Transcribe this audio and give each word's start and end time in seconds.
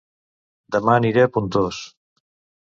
Dema 0.75 0.95
aniré 1.01 1.27
a 1.27 1.31
Pontós 1.37 1.83